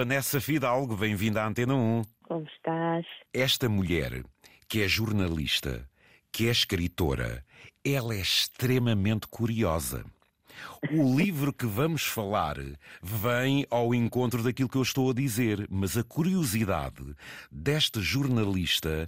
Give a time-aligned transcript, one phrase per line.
[0.00, 2.02] Vanessa Fidalgo, bem-vinda à Antena 1.
[2.22, 3.04] Como estás?
[3.34, 4.24] Esta mulher,
[4.66, 5.86] que é jornalista,
[6.32, 7.44] que é escritora,
[7.84, 10.02] ela é extremamente curiosa.
[10.90, 12.56] O livro que vamos falar
[13.02, 17.14] vem ao encontro daquilo que eu estou a dizer, mas a curiosidade
[17.52, 19.04] desta jornalista,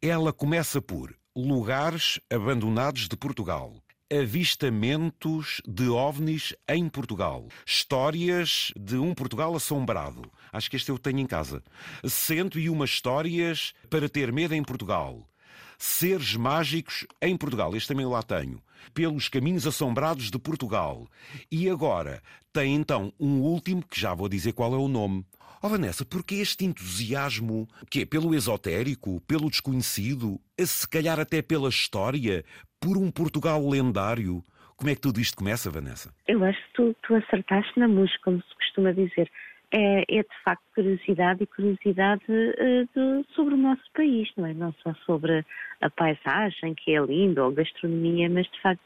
[0.00, 3.74] ela começa por lugares abandonados de Portugal.
[4.08, 7.48] Avistamentos de ovnis em Portugal.
[7.66, 10.30] Histórias de um Portugal assombrado.
[10.52, 11.60] Acho que este eu tenho em casa.
[12.04, 15.28] 101 histórias para ter medo em Portugal.
[15.76, 17.74] Seres mágicos em Portugal.
[17.74, 18.62] Este também lá tenho.
[18.94, 21.08] Pelos caminhos assombrados de Portugal.
[21.50, 25.26] E agora tem então um último que já vou dizer qual é o nome.
[25.60, 27.66] Oh Vanessa, porquê este entusiasmo?
[27.90, 32.44] Que é pelo esotérico, pelo desconhecido, se calhar até pela história,
[32.86, 34.44] por um Portugal lendário?
[34.76, 36.14] Como é que tudo isto começa, Vanessa?
[36.28, 39.28] Eu acho que tu, tu acertaste na música, como se costuma dizer.
[39.72, 44.54] É, é de facto curiosidade e curiosidade uh, de, sobre o nosso país, não é?
[44.54, 45.44] Não só sobre
[45.80, 48.82] a paisagem, que é linda, ou gastronomia, mas de facto,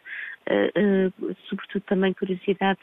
[0.48, 2.80] uh, uh, sobretudo também curiosidade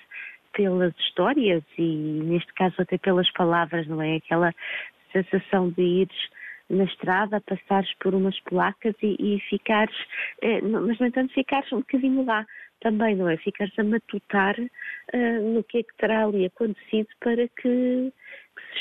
[0.53, 4.17] pelas histórias e, neste caso, até pelas palavras, não é?
[4.17, 4.53] Aquela
[5.11, 6.29] sensação de ires
[6.69, 9.95] na estrada, passares por umas placas e, e ficares,
[10.41, 12.45] eh, mas no entanto ficares um bocadinho lá
[12.81, 13.37] também, não é?
[13.37, 18.13] Ficares a matutar uh, no que é que terá ali acontecido para que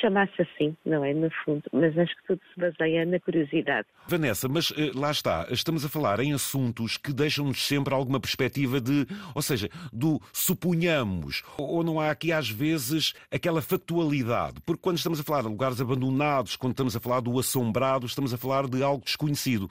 [0.01, 1.13] chamasse assim, não é?
[1.15, 3.87] No fundo, mas acho que tudo se baseia na curiosidade.
[4.07, 8.81] Vanessa, mas eh, lá está, estamos a falar em assuntos que deixam-nos sempre alguma perspectiva
[8.81, 14.99] de, ou seja, do suponhamos, ou não há aqui às vezes aquela factualidade, porque quando
[14.99, 18.67] estamos a falar de lugares abandonados, quando estamos a falar do assombrado, estamos a falar
[18.69, 19.71] de algo desconhecido.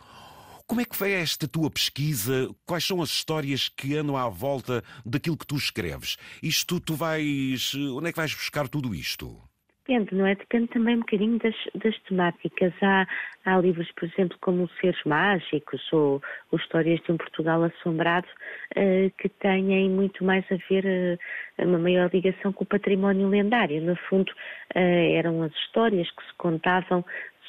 [0.67, 2.49] Como é que foi esta tua pesquisa?
[2.65, 6.17] Quais são as histórias que andam à volta daquilo que tu escreves?
[6.41, 7.75] Isto tu vais.
[7.75, 9.39] Onde é que vais buscar tudo isto?
[9.87, 10.33] Depende, não é?
[10.33, 12.73] Depende também um bocadinho das, das temáticas.
[12.81, 13.05] Há,
[13.45, 16.19] há, livros, por exemplo, como Seres Mágicos ou,
[16.51, 18.27] ou Histórias de um Portugal Assombrado,
[18.75, 21.19] uh, que têm muito mais a ver,
[21.59, 23.79] uh, uma maior ligação com o património lendário.
[23.79, 27.05] No fundo, uh, eram as histórias que se contavam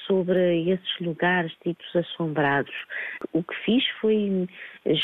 [0.06, 2.74] sobre esses lugares ditos assombrados.
[3.32, 4.46] O que fiz foi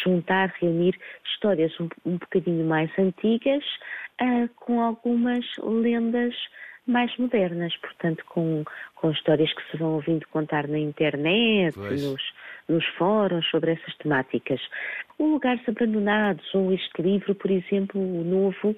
[0.05, 3.65] juntar, reunir histórias um, um bocadinho mais antigas
[4.55, 6.37] com algumas lendas
[6.87, 12.23] mais modernas, portanto, com, com histórias que se vão ouvindo contar na internet, nos,
[12.69, 14.61] nos fóruns sobre essas temáticas.
[15.23, 18.77] O Lugares Abandonados, ou este livro, por exemplo, o novo,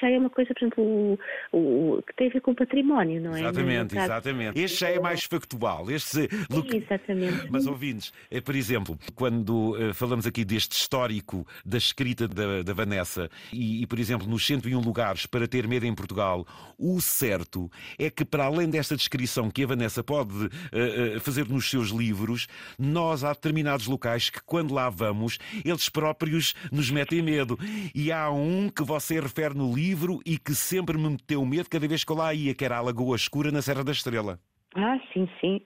[0.00, 1.18] já é uma coisa, por exemplo,
[1.52, 3.40] o, o, que tem a ver com o património, não é?
[3.40, 4.60] Exatamente, exatamente.
[4.60, 5.90] Este já é mais factual.
[5.90, 6.28] Este...
[6.50, 7.48] Sim, exatamente.
[7.50, 12.72] Mas ouvintes, é, por exemplo, quando uh, falamos aqui deste histórico da escrita da, da
[12.72, 16.46] Vanessa e, e, por exemplo, nos 101 lugares para ter medo em Portugal,
[16.78, 21.48] o certo é que, para além desta descrição que a Vanessa pode uh, uh, fazer
[21.48, 22.46] nos seus livros,
[22.78, 27.58] nós há determinados locais que, quando lá vamos, eles próprios nos metem medo.
[27.94, 31.68] E há um que você refere no livro livro e que sempre me meteu medo
[31.68, 34.38] cada vez que eu lá ia, que era a Lagoa Escura na Serra da Estrela.
[34.74, 35.60] Ah, sim, sim.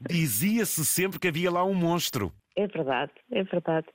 [0.00, 2.32] Dizia-se sempre que havia lá um monstro.
[2.56, 3.86] É verdade, é verdade.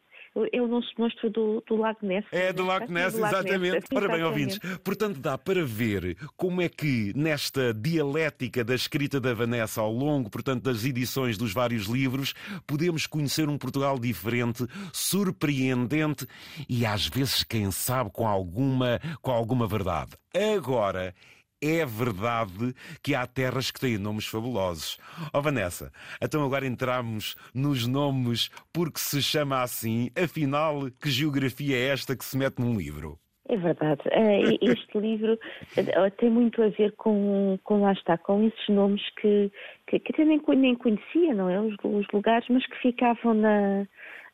[0.52, 2.26] É o nosso monstro do, do Lago Ness.
[2.32, 3.86] É, do Lago Ness, exatamente.
[3.94, 9.34] Ora bem, ouvintes, portanto dá para ver como é que nesta dialética da escrita da
[9.34, 12.34] Vanessa ao longo, portanto, das edições dos vários livros,
[12.66, 16.28] podemos conhecer um Portugal diferente, surpreendente
[16.68, 20.12] e às vezes, quem sabe, com alguma, com alguma verdade.
[20.56, 21.14] Agora,
[21.62, 24.98] é verdade que há terras que têm nomes fabulosos.
[25.34, 30.10] Oh Vanessa, então agora entramos nos nomes porque se chama assim.
[30.16, 33.20] Afinal, que geografia é esta que se mete num livro?
[33.50, 34.02] É verdade.
[34.12, 35.38] Eh, este livro
[35.76, 39.52] eh, tem muito a ver com, com lá está, com esses nomes que,
[39.88, 40.40] que, que nem
[40.76, 41.60] conhecia, não é?
[41.60, 43.88] Os, os lugares, mas que ficavam na,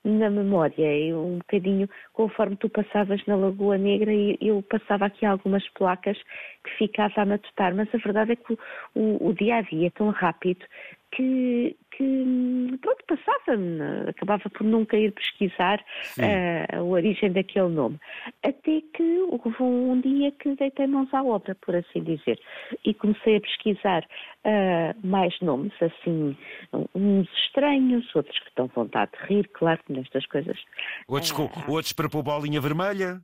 [0.06, 0.86] na memória.
[0.98, 6.18] Eu, um bocadinho, conforme tu passavas na Lagoa Negra, eu passava aqui algumas placas
[6.64, 8.58] que ficava a matutar, mas a verdade é que o,
[8.94, 10.66] o, o dia a dia é tão rápido
[11.16, 15.79] que, que pronto, passava-me, acabava por nunca ir pesquisar
[16.20, 17.97] uh, a origem daquele nome.
[18.44, 22.40] Até que houve um dia que deitei mãos à obra, por assim dizer,
[22.84, 26.38] e comecei a pesquisar uh, mais nomes, assim,
[26.94, 30.58] uns estranhos, outros que dão vontade de rir, claro, nestas coisas.
[31.08, 33.22] Outros, uh, outros para pôr bolinha vermelha?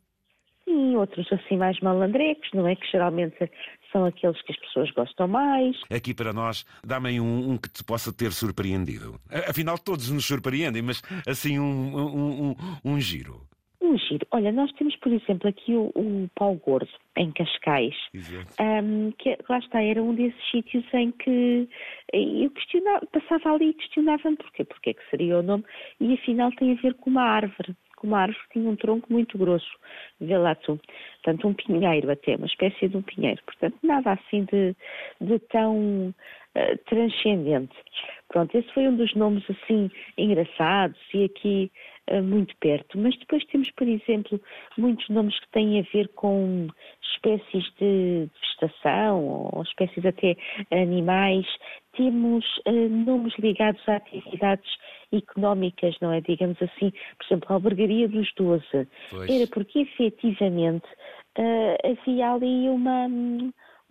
[0.63, 2.75] Sim, outros assim mais malandrecos, não é?
[2.75, 3.49] Que geralmente
[3.91, 5.75] são aqueles que as pessoas gostam mais.
[5.89, 9.19] Aqui para nós, dá-me um, um, que te possa ter surpreendido.
[9.47, 12.55] Afinal, todos nos surpreendem, mas assim um, um, um,
[12.85, 13.41] um giro.
[13.81, 14.25] Um giro.
[14.31, 17.95] Olha, nós temos, por exemplo, aqui o, o Pau Gordo, em Cascais,
[18.59, 21.67] um, que lá está, era um desses sítios em que
[22.13, 25.65] eu questionava, passava ali e questionava-me porquê, porque é que seria o nome,
[25.99, 29.37] e afinal tem a ver com uma árvore que uma árvore tinha um tronco muito
[29.37, 29.69] grosso,
[30.19, 30.79] tu.
[31.23, 33.41] Portanto, um pinheiro até, uma espécie de um pinheiro.
[33.45, 34.75] Portanto, nada assim de,
[35.21, 37.75] de tão uh, transcendente.
[38.27, 41.71] Pronto, esse foi um dos nomes assim engraçados e aqui
[42.23, 42.97] muito perto.
[42.97, 44.41] Mas depois temos, por exemplo,
[44.77, 46.67] muitos nomes que têm a ver com
[47.13, 50.35] espécies de vegetação ou espécies até
[50.71, 51.45] animais.
[51.95, 54.69] Temos uh, nomes ligados a atividades
[55.11, 56.21] económicas, não é?
[56.21, 58.87] Digamos assim, por exemplo, a albergaria dos Doze.
[59.13, 60.87] Era porque efetivamente
[61.37, 63.07] uh, havia ali uma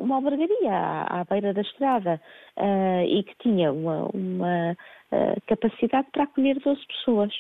[0.01, 2.21] uma albergaria à, à, beira da estrada
[2.57, 7.33] uh, e que tinha uma, uma uh, capacidade para acolher 12 pessoas.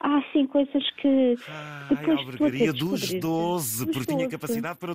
[0.00, 1.36] Há assim coisas que.
[1.48, 4.16] Ah, depois a albergaria dos 12, porque 12.
[4.16, 4.94] tinha capacidade para.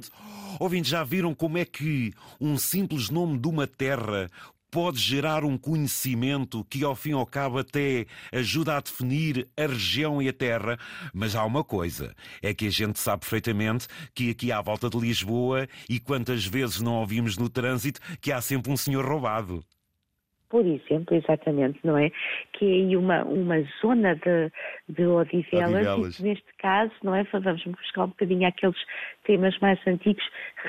[0.59, 4.29] Ouvintes, já viram como é que um simples nome de uma terra
[4.71, 9.67] pode gerar um conhecimento que, ao fim e ao cabo, até ajuda a definir a
[9.67, 10.77] região e a terra.
[11.13, 14.97] Mas há uma coisa: é que a gente sabe perfeitamente que aqui à volta de
[14.97, 19.63] Lisboa, e quantas vezes não ouvimos no trânsito, que há sempre um senhor roubado
[20.49, 22.09] por exemplo, exatamente, não é?
[22.53, 24.51] Que é aí uma, uma zona de,
[24.87, 26.19] de odivelas, odivelas.
[26.19, 27.23] e neste caso, não é?
[27.23, 28.77] Vamos buscar um bocadinho aqueles
[29.25, 30.23] temas mais antigos,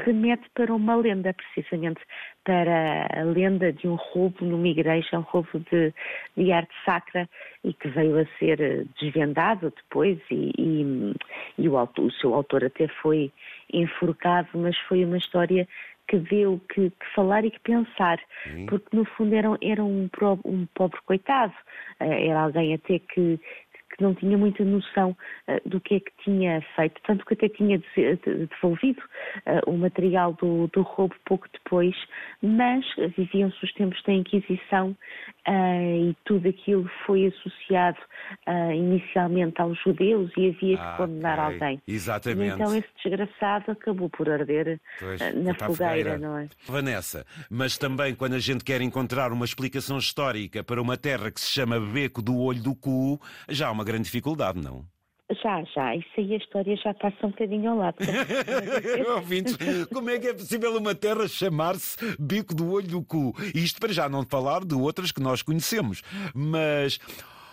[0.05, 2.01] remete para uma lenda, precisamente,
[2.45, 5.93] para a lenda de um roubo numa igreja, um roubo de,
[6.37, 7.29] de arte sacra
[7.63, 11.15] e que veio a ser desvendado depois e, e,
[11.59, 13.31] e o, autor, o seu autor até foi
[13.73, 15.69] enforcado, mas foi uma história
[16.09, 18.67] que deu que, que falar e que pensar, Sim.
[18.67, 20.09] porque no fundo era, era um,
[20.45, 21.53] um pobre coitado,
[22.01, 23.39] eh, era alguém até que,
[23.99, 25.17] que não tinha muita noção
[25.49, 27.83] uh, do que é que tinha feito, tanto que até tinha
[28.25, 29.03] devolvido
[29.45, 31.95] uh, o material do, do, roubo pouco depois,
[32.41, 32.85] mas
[33.17, 34.97] viviam-se os tempos da Inquisição
[35.47, 37.99] uh, e tudo aquilo foi associado
[38.75, 41.55] inicialmente aos judeus e havia que ah, condenar okay.
[41.55, 41.83] alguém.
[41.89, 42.50] Exatamente.
[42.50, 46.49] E então esse desgraçado acabou por arder pois, na fogueira, fogueira, não é?
[46.67, 51.41] Vanessa, mas também quando a gente quer encontrar uma explicação histórica para uma terra que
[51.41, 54.85] se chama Beco do Olho do Cu, já há uma grande dificuldade, não?
[55.43, 55.94] Já, já.
[55.94, 57.96] Isso aí a história já passa um bocadinho ao lado.
[59.17, 59.56] Ouvintes,
[59.93, 63.35] como é que é possível uma terra chamar-se Bico do Olho do Cu?
[63.55, 66.02] Isto para já não falar de outras que nós conhecemos.
[66.35, 66.99] Mas.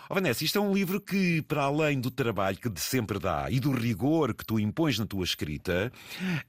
[0.08, 3.50] Oh, Vanessa, isto é um livro que, para além do trabalho que de sempre dá
[3.50, 5.92] e do rigor que tu impões na tua escrita,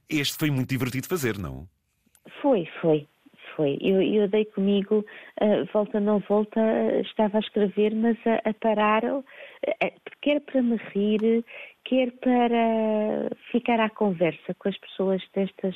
[0.08, 1.68] este foi muito divertido fazer, não?
[2.40, 3.06] Foi, foi
[3.58, 3.76] foi.
[3.80, 5.04] Eu, eu dei comigo,
[5.42, 6.60] uh, volta não volta,
[7.00, 9.24] estava a escrever, mas a, a parar, uh,
[10.22, 11.44] quer para me rir,
[11.84, 15.74] quer para ficar à conversa com as pessoas destas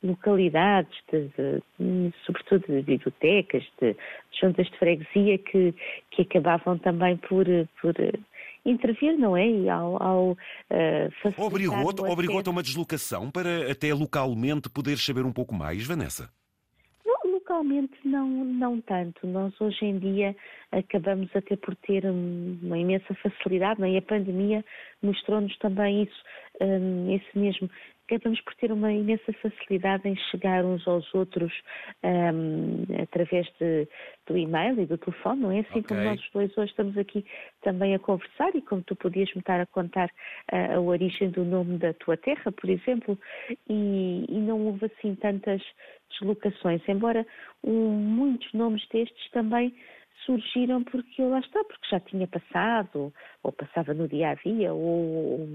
[0.00, 1.28] localidades, de,
[1.80, 3.96] de, sobretudo de bibliotecas, de,
[4.40, 5.74] juntas de freguesia, que,
[6.12, 7.46] que acabavam também por,
[7.80, 7.94] por
[8.64, 9.48] intervir, não é?
[9.48, 15.32] E ao, ao uh, Obrigou-te obrigou a uma deslocação para até localmente poder saber um
[15.32, 16.30] pouco mais, Vanessa?
[17.46, 19.26] Localmente não, não tanto.
[19.26, 20.34] Nós hoje em dia
[20.72, 23.92] acabamos até por ter uma imensa facilidade, não é?
[23.92, 24.64] e a pandemia
[25.02, 26.24] mostrou-nos também isso,
[26.60, 27.70] um, esse mesmo.
[28.06, 31.50] Acabamos por ter uma imensa facilidade em chegar uns aos outros
[32.04, 33.88] um, através de,
[34.26, 35.60] do e-mail e do telefone, não é?
[35.60, 35.82] Assim okay.
[35.84, 37.24] como nós dois hoje estamos aqui
[37.62, 40.10] também a conversar e como tu podias me estar a contar
[40.52, 43.18] uh, a origem do nome da tua terra, por exemplo,
[43.70, 45.62] e, e não houve assim tantas
[46.10, 47.26] deslocações, embora
[47.62, 49.74] um, muitos nomes destes também
[50.24, 55.46] surgiram porque lá está, porque já tinha passado, ou passava no dia a dia, ou,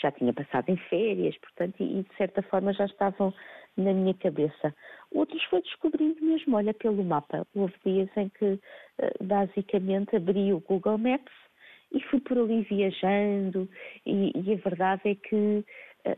[0.00, 3.32] já tinha passado em férias, portanto, e, de certa forma já estavam
[3.76, 4.74] na minha cabeça.
[5.10, 7.46] Outros foi descobrindo mesmo, olha, pelo mapa.
[7.54, 8.60] Houve dias em que
[8.98, 11.32] eh, basicamente abri o Google Maps
[11.92, 13.68] e fui por ali viajando,
[14.06, 15.64] e, e a verdade é que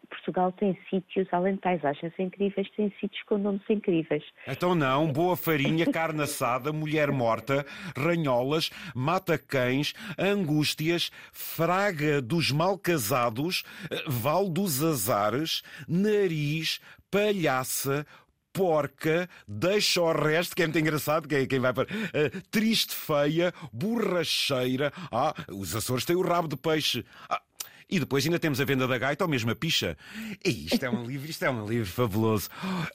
[0.08, 4.24] Portugal tem sítios, além de paisagens incríveis, tem sítios com nomes incríveis.
[4.48, 13.62] Então não, boa farinha, carne assada, mulher morta, ranholas, mata-cães, angústias, fraga dos mal casados,
[13.90, 18.06] eh, val dos azares, nariz, palhaça,
[18.54, 21.84] porca, deixa o resto, que é muito engraçado, quem, quem vai para.
[21.84, 24.92] Uh, triste feia, borracheira.
[25.10, 27.04] Ah, os Açores têm o rabo de peixe.
[27.28, 27.42] Ah,
[27.88, 29.96] E depois ainda temos a venda da gaita ou mesmo a picha.
[30.44, 32.48] E isto é um livro, isto é um livro fabuloso.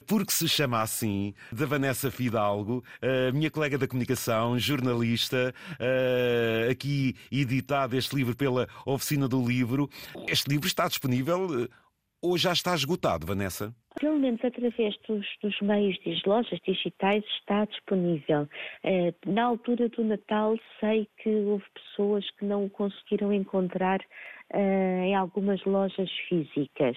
[0.06, 2.82] Porque se chama assim, da Vanessa Fidalgo,
[3.32, 5.54] minha colega da comunicação, jornalista,
[6.70, 9.88] aqui editado este livro pela Oficina do Livro.
[10.26, 11.68] Este livro está disponível
[12.22, 13.74] ou já está esgotado, Vanessa?
[13.98, 18.48] Pelo menos através dos, dos meios de lojas digitais está disponível.
[18.84, 24.00] Eh, na altura do Natal sei que houve pessoas que não o conseguiram encontrar
[24.52, 26.96] eh, em algumas lojas físicas.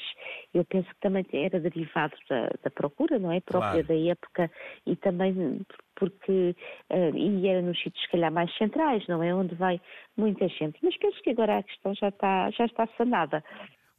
[0.53, 3.39] Eu penso que também era derivado da, da procura, não é?
[3.41, 3.87] Própria claro.
[3.87, 4.51] da época
[4.85, 5.61] e também
[5.95, 6.55] porque
[6.89, 9.33] uh, e era nos sítios se calhar mais centrais, não é?
[9.33, 9.79] Onde vai
[10.17, 10.79] muita gente.
[10.81, 13.43] Mas penso que agora a questão já está, já está sanada.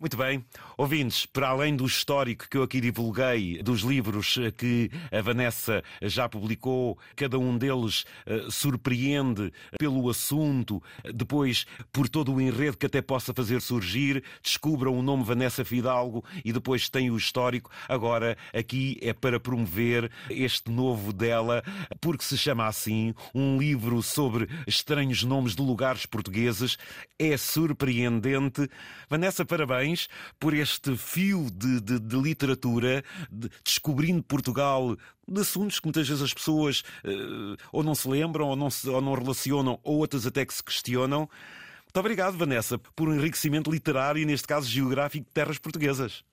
[0.05, 0.45] Muito bem.
[0.77, 6.29] Ouvintes, para além do histórico que eu aqui divulguei, dos livros que a Vanessa já
[6.29, 10.83] publicou, cada um deles uh, surpreende pelo assunto,
[11.15, 16.23] depois por todo o enredo que até possa fazer surgir, descubram o nome Vanessa Fidalgo
[16.45, 17.71] e depois tem o histórico.
[17.89, 21.63] Agora, aqui é para promover este novo dela,
[21.99, 26.77] porque se chama assim, um livro sobre estranhos nomes de lugares portugueses.
[27.19, 28.69] É surpreendente.
[29.09, 30.09] Vanessa, parabéns parabéns
[30.39, 34.97] por este fio de, de, de literatura, de, descobrindo Portugal
[35.27, 38.89] de assuntos que muitas vezes as pessoas uh, ou não se lembram, ou não, se,
[38.89, 41.21] ou não relacionam, ou outras até que se questionam.
[41.21, 46.25] Muito obrigado, Vanessa, por um enriquecimento literário e, neste caso, geográfico de terras portuguesas.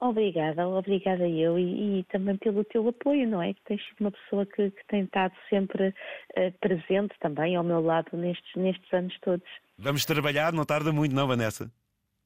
[0.00, 3.54] Obrigada, obrigada eu e, e, também pelo teu apoio, não é?
[3.54, 7.80] Que tens sido uma pessoa que, que tem estado sempre uh, presente também ao meu
[7.80, 9.48] lado nestes, nestes anos todos.
[9.78, 11.70] Vamos trabalhar, não tarda muito, não, Vanessa?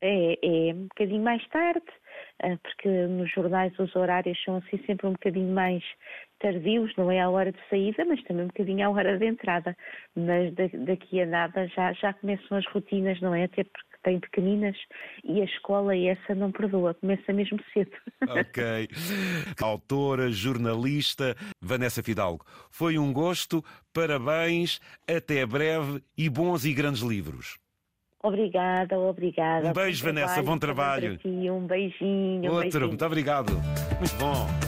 [0.01, 1.87] É, é um bocadinho mais tarde,
[2.43, 5.83] ah, porque nos jornais os horários são assim sempre um bocadinho mais
[6.39, 9.77] tardios, não é a hora de saída, mas também um bocadinho a hora de entrada.
[10.15, 13.45] Mas daqui a nada já, já começam as rotinas, não é?
[13.45, 14.77] Até porque tem pequeninas
[15.25, 17.91] e a escola e essa não perdoa, começa mesmo cedo.
[18.29, 18.89] Ok.
[19.61, 22.45] Autora, jornalista, Vanessa Fidalgo.
[22.71, 27.59] Foi um gosto, parabéns, até breve e bons e grandes livros.
[28.29, 29.69] Obrigada, obrigada.
[29.69, 31.17] Um beijo, Vanessa, bom trabalho.
[31.17, 32.43] Ti, um beijinho.
[32.43, 32.89] Outro, um beijinho.
[32.89, 33.53] muito obrigado.
[33.99, 34.68] Muito bom.